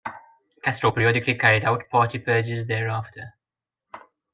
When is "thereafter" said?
2.65-3.35